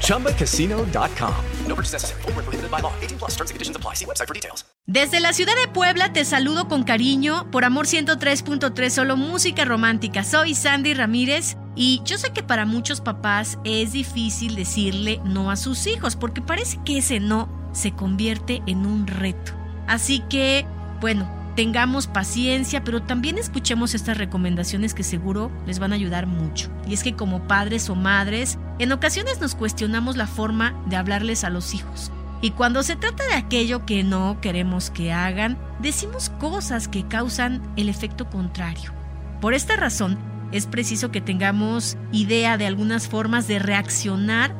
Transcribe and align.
ChumbaCasino.com. 0.00 1.34
No 1.66 1.74
purchase 1.74 1.92
necessary. 1.92 2.22
Full 2.22 2.32
prohibited 2.32 2.70
by 2.70 2.80
law. 2.80 2.92
18 3.02 3.18
plus 3.18 3.32
terms 3.32 3.50
and 3.50 3.56
conditions 3.56 3.76
apply. 3.76 3.94
See 3.94 4.06
website 4.06 4.28
for 4.28 4.34
details. 4.34 4.64
Desde 4.86 5.20
la 5.20 5.32
ciudad 5.32 5.54
de 5.56 5.66
Puebla 5.72 6.12
te 6.12 6.26
saludo 6.26 6.68
con 6.68 6.84
cariño 6.84 7.50
por 7.50 7.64
Amor 7.64 7.86
103.3, 7.86 8.90
solo 8.90 9.16
música 9.16 9.64
romántica. 9.64 10.22
Soy 10.24 10.54
Sandy 10.54 10.92
Ramírez 10.92 11.56
y 11.74 12.02
yo 12.04 12.18
sé 12.18 12.34
que 12.34 12.42
para 12.42 12.66
muchos 12.66 13.00
papás 13.00 13.58
es 13.64 13.92
difícil 13.92 14.56
decirle 14.56 15.22
no 15.24 15.50
a 15.50 15.56
sus 15.56 15.86
hijos 15.86 16.16
porque 16.16 16.42
parece 16.42 16.80
que 16.84 16.98
ese 16.98 17.18
no 17.18 17.48
se 17.72 17.92
convierte 17.92 18.62
en 18.66 18.84
un 18.84 19.06
reto. 19.06 19.52
Así 19.86 20.20
que, 20.28 20.66
bueno, 21.00 21.43
tengamos 21.56 22.06
paciencia, 22.06 22.82
pero 22.84 23.02
también 23.02 23.38
escuchemos 23.38 23.94
estas 23.94 24.18
recomendaciones 24.18 24.94
que 24.94 25.02
seguro 25.02 25.50
les 25.66 25.78
van 25.78 25.92
a 25.92 25.96
ayudar 25.96 26.26
mucho. 26.26 26.70
Y 26.88 26.94
es 26.94 27.02
que 27.02 27.14
como 27.14 27.46
padres 27.46 27.88
o 27.90 27.94
madres, 27.94 28.58
en 28.78 28.92
ocasiones 28.92 29.40
nos 29.40 29.54
cuestionamos 29.54 30.16
la 30.16 30.26
forma 30.26 30.74
de 30.86 30.96
hablarles 30.96 31.44
a 31.44 31.50
los 31.50 31.74
hijos. 31.74 32.10
Y 32.40 32.50
cuando 32.50 32.82
se 32.82 32.96
trata 32.96 33.24
de 33.26 33.34
aquello 33.34 33.86
que 33.86 34.02
no 34.02 34.38
queremos 34.40 34.90
que 34.90 35.12
hagan, 35.12 35.56
decimos 35.80 36.30
cosas 36.38 36.88
que 36.88 37.06
causan 37.06 37.62
el 37.76 37.88
efecto 37.88 38.28
contrario. 38.28 38.92
Por 39.40 39.54
esta 39.54 39.76
razón, 39.76 40.18
es 40.52 40.66
preciso 40.66 41.10
que 41.10 41.20
tengamos 41.20 41.96
idea 42.12 42.58
de 42.58 42.66
algunas 42.66 43.08
formas 43.08 43.48
de 43.48 43.58
reaccionar 43.58 44.54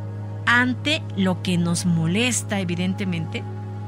ante 0.47 1.03
lo 1.17 1.43
que 1.43 1.59
nos 1.59 1.87
molesta, 1.87 2.61
evidentemente, 2.61 3.45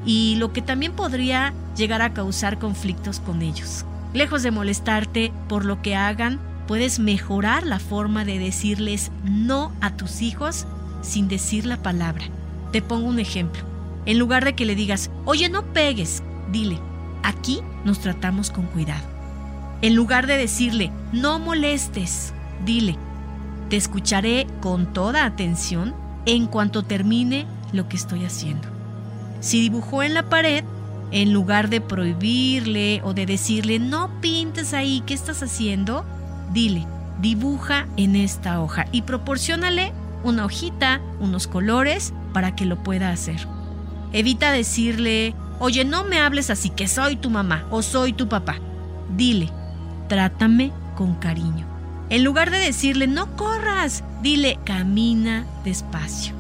y 0.07 0.37
lo 0.37 0.53
que 0.53 0.63
también 0.63 0.93
podría 0.93 1.53
llegar 1.77 2.01
a 2.01 2.15
causar 2.15 2.59
conflictos 2.59 3.21
con 3.21 3.43
ellos. 3.43 3.85
Lejos 4.15 4.43
de 4.43 4.53
molestarte 4.53 5.33
por 5.49 5.65
lo 5.65 5.83
que 5.83 5.97
hagan, 5.97 6.41
puedes 6.67 6.99
mejorar 6.99 7.67
la 7.67 7.81
forma 7.81 8.25
de 8.25 8.39
decirles 8.39 9.11
no 9.25 9.73
a 9.81 9.97
tus 9.97 10.23
hijos 10.23 10.67
sin 11.03 11.29
decir 11.29 11.67
la 11.67 11.83
palabra. 11.83 12.25
Te 12.73 12.81
pongo 12.81 13.09
un 13.09 13.19
ejemplo. 13.19 13.63
En 14.07 14.19
lugar 14.19 14.45
de 14.45 14.55
que 14.55 14.65
le 14.65 14.77
digas, 14.77 15.11
oye, 15.25 15.49
no 15.49 15.65
pegues, 15.73 16.23
dile, 16.53 16.79
aquí 17.23 17.61
nos 17.85 17.99
tratamos 17.99 18.51
con 18.51 18.67
cuidado. 18.67 19.05
En 19.83 19.95
lugar 19.95 20.27
de 20.27 20.39
decirle, 20.39 20.93
no 21.13 21.39
molestes, 21.39 22.33
dile, 22.65 22.97
te 23.69 23.77
escucharé 23.77 24.47
con 24.61 24.93
toda 24.93 25.25
atención 25.25 25.95
en 26.25 26.47
cuanto 26.47 26.85
termine 26.85 27.47
lo 27.73 27.89
que 27.89 27.97
estoy 27.97 28.25
haciendo. 28.25 28.76
Si 29.47 29.61
dibujó 29.61 30.03
en 30.03 30.13
la 30.13 30.29
pared, 30.29 30.65
en 31.13 31.33
lugar 31.33 31.71
de 31.71 31.81
prohibirle 31.81 33.01
o 33.05 33.15
de 33.15 33.27
decirle, 33.27 33.79
no 33.79 34.11
pintes 34.21 34.75
ahí, 34.75 35.05
¿qué 35.07 35.15
estás 35.15 35.41
haciendo? 35.41 36.05
Dile, 36.53 36.85
dibuja 37.21 37.87
en 37.97 38.17
esta 38.17 38.61
hoja 38.61 38.87
y 38.91 39.03
proporcionale 39.03 39.93
una 40.25 40.47
hojita, 40.47 41.01
unos 41.21 41.47
colores 41.47 42.13
para 42.33 42.57
que 42.57 42.65
lo 42.65 42.83
pueda 42.83 43.11
hacer. 43.11 43.47
Evita 44.13 44.51
decirle, 44.51 45.33
oye, 45.61 45.85
no 45.85 46.03
me 46.03 46.19
hables 46.19 46.51
así 46.51 46.69
que 46.71 46.89
soy 46.89 47.15
tu 47.15 47.31
mamá 47.31 47.69
o 47.71 47.83
soy 47.83 48.13
tu 48.13 48.29
papá. 48.29 48.57
Dile, 49.17 49.49
trátame 50.09 50.73
con 50.97 51.15
cariño. 51.15 51.69
En 52.11 52.25
lugar 52.25 52.51
de 52.51 52.59
decirle, 52.59 53.07
no 53.07 53.37
corras, 53.37 54.03
dile, 54.23 54.59
camina 54.65 55.47
despacio. 55.65 56.35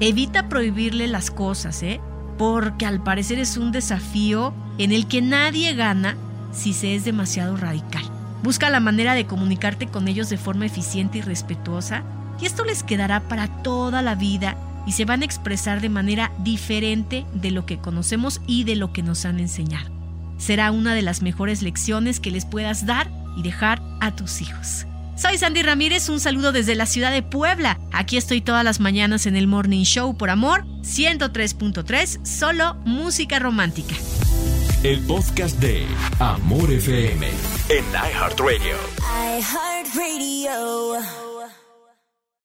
Evita 0.00 0.48
prohibirle 0.48 1.06
las 1.06 1.30
cosas, 1.30 1.84
¿eh? 1.84 2.00
Porque 2.38 2.86
al 2.86 3.02
parecer 3.02 3.38
es 3.38 3.56
un 3.56 3.72
desafío 3.72 4.54
en 4.78 4.92
el 4.92 5.06
que 5.06 5.22
nadie 5.22 5.74
gana 5.74 6.16
si 6.52 6.72
se 6.72 6.94
es 6.94 7.04
demasiado 7.04 7.56
radical. 7.56 8.04
Busca 8.42 8.70
la 8.70 8.80
manera 8.80 9.14
de 9.14 9.26
comunicarte 9.26 9.86
con 9.86 10.08
ellos 10.08 10.28
de 10.28 10.38
forma 10.38 10.66
eficiente 10.66 11.18
y 11.18 11.22
respetuosa 11.22 12.02
y 12.40 12.46
esto 12.46 12.64
les 12.64 12.82
quedará 12.82 13.20
para 13.20 13.46
toda 13.62 14.02
la 14.02 14.14
vida 14.14 14.56
y 14.86 14.92
se 14.92 15.04
van 15.04 15.22
a 15.22 15.24
expresar 15.24 15.80
de 15.80 15.88
manera 15.88 16.32
diferente 16.38 17.24
de 17.34 17.52
lo 17.52 17.66
que 17.66 17.78
conocemos 17.78 18.40
y 18.46 18.64
de 18.64 18.74
lo 18.74 18.92
que 18.92 19.02
nos 19.02 19.24
han 19.24 19.38
enseñado. 19.38 19.90
Será 20.38 20.72
una 20.72 20.94
de 20.94 21.02
las 21.02 21.22
mejores 21.22 21.62
lecciones 21.62 22.18
que 22.18 22.32
les 22.32 22.44
puedas 22.44 22.84
dar 22.84 23.08
y 23.36 23.42
dejar 23.42 23.80
a 24.00 24.16
tus 24.16 24.40
hijos. 24.40 24.86
Soy 25.16 25.38
Sandy 25.38 25.62
Ramírez, 25.62 26.08
un 26.08 26.20
saludo 26.20 26.52
desde 26.52 26.74
la 26.74 26.86
ciudad 26.86 27.12
de 27.12 27.22
Puebla. 27.22 27.78
Aquí 27.92 28.16
estoy 28.16 28.40
todas 28.40 28.64
las 28.64 28.80
mañanas 28.80 29.26
en 29.26 29.36
el 29.36 29.46
Morning 29.46 29.84
Show 29.84 30.16
por 30.16 30.30
Amor 30.30 30.64
103.3, 30.82 32.24
solo 32.24 32.74
música 32.84 33.38
romántica. 33.38 33.94
El 34.82 35.00
podcast 35.02 35.60
de 35.60 35.86
Amor 36.18 36.72
FM 36.72 37.28
en 37.68 37.84
iHeartRadio. 37.92 38.76
iHeartRadio. 39.38 41.31